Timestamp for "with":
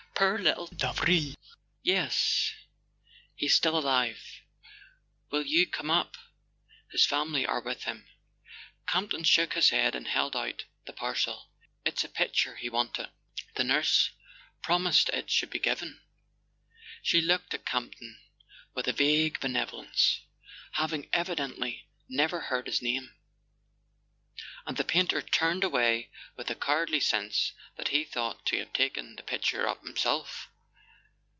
7.59-7.85, 18.75-18.87, 26.35-26.47